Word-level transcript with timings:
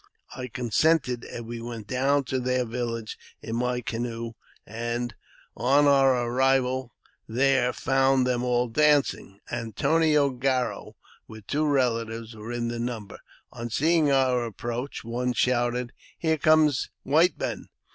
I 0.35 0.47
consented, 0.47 1.23
and 1.25 1.45
we 1.45 1.61
went 1.61 1.85
down 1.85 2.23
to 2.23 2.39
their 2.39 2.65
village 2.65 3.19
in 3.39 3.55
my 3.55 3.81
canoe, 3.81 4.31
and 4.65 5.13
on 5.55 5.85
our 5.85 6.25
arrival 6.27 6.95
there 7.27 7.71
found 7.71 8.25
them 8.25 8.43
all 8.43 8.67
dancing. 8.67 9.41
Antoine 9.51 10.39
Garro, 10.39 10.95
with 11.27 11.45
two 11.45 11.67
relatives, 11.67 12.35
were 12.35 12.51
in 12.51 12.67
the 12.67 12.79
number. 12.79 13.19
On 13.51 13.69
seeing 13.69 14.11
our 14.11 14.43
approach, 14.43 15.03
one 15.03 15.33
shouted," 15.33 15.93
Here 16.17 16.39
come 16.39 16.71
white 17.03 17.37
men 17.37 17.67